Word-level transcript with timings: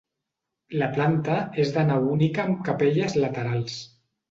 La 0.81 0.87
planta 0.95 1.35
és 1.65 1.75
de 1.77 1.85
nau 1.91 2.09
única 2.15 2.47
amb 2.47 2.65
capelles 2.71 3.21
laterals. 3.27 3.79